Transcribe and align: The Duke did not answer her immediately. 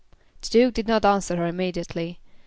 The 0.41 0.47
Duke 0.49 0.73
did 0.73 0.87
not 0.87 1.05
answer 1.05 1.35
her 1.35 1.45
immediately. 1.45 2.19